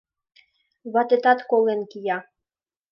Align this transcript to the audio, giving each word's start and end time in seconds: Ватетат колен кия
Ватетат 0.93 1.39
колен 1.49 1.81
кия 1.91 2.17